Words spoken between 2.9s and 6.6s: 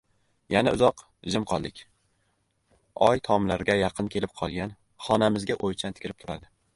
Oy tomlarga yaqin kelib qolgan, xonamizga oʻychan tikilib turadi.